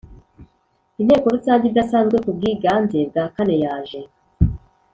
inteko 1.01 1.25
rusange 1.35 1.65
idasanzwe 1.67 2.17
ku 2.25 2.29
bwiganze 2.37 2.97
bwa 3.09 3.23
kane 3.35 3.55
yaje 3.63 4.01